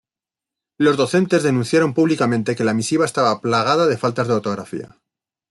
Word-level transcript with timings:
Los 0.79 0.97
docentes 0.97 1.43
denunciaron 1.43 1.93
públicamente 1.93 2.55
que 2.55 2.63
la 2.63 2.73
misiva 2.73 3.05
estaba 3.05 3.39
plagada 3.39 3.85
de 3.85 3.99
faltas 3.99 4.27
de 4.27 4.33
ortografía. 4.33 4.97